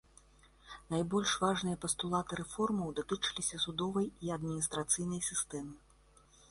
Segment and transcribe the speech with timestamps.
[0.93, 5.75] Найбольш важныя пастулаты рэформаў датычыліся судовай і адміністрацыйнай сістэмы.